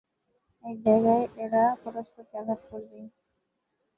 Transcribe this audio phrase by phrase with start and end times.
[0.63, 3.05] এক জায়গায় এরা পরস্পরকে আঘাত করবেই।